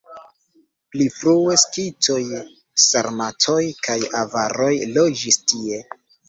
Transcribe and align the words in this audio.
Pli 0.93 1.05
frue 1.17 1.57
skitoj, 1.63 2.21
sarmatoj 2.85 3.59
kaj 3.89 3.99
avaroj 4.23 4.71
loĝis 4.97 5.39
tie. 5.53 5.85